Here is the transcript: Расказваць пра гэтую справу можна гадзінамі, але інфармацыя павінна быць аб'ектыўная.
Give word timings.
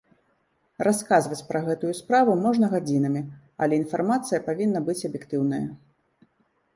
Расказваць 0.85 1.43
пра 1.49 1.59
гэтую 1.67 1.91
справу 1.99 2.31
можна 2.45 2.69
гадзінамі, 2.71 3.21
але 3.65 3.73
інфармацыя 3.81 4.39
павінна 4.49 4.79
быць 4.89 4.97
аб'ектыўная. 5.11 5.61